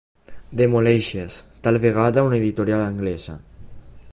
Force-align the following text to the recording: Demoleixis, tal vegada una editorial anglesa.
Demoleixis, 0.61 1.35
tal 1.67 1.77
vegada 1.83 2.23
una 2.29 2.39
editorial 2.41 2.85
anglesa. 2.87 3.37